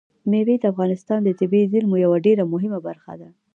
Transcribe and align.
مېوې 0.29 0.55
د 0.59 0.63
افغانستان 0.73 1.19
د 1.23 1.29
طبیعي 1.39 1.65
زیرمو 1.73 1.95
یوه 2.05 2.17
ډېره 2.25 2.43
مهمه 2.53 2.79
برخه 2.87 3.13
ده. 3.19 3.29